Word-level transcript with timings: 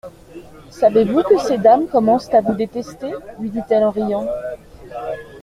Savez-vous 0.71 1.21
que 1.21 1.37
ces 1.37 1.59
dames 1.59 1.85
commencent 1.85 2.33
à 2.33 2.41
vous 2.41 2.55
détester? 2.55 3.13
lui 3.39 3.51
dit-elle 3.51 3.83
en 3.83 3.91
riant. 3.91 4.27